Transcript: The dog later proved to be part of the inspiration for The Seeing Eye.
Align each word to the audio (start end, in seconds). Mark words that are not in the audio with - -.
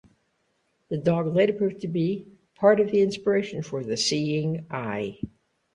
The 0.89 0.97
dog 0.97 1.27
later 1.35 1.53
proved 1.53 1.81
to 1.81 1.87
be 1.87 2.25
part 2.55 2.79
of 2.79 2.89
the 2.89 3.01
inspiration 3.03 3.61
for 3.61 3.83
The 3.83 3.97
Seeing 3.97 4.65
Eye. 4.71 5.19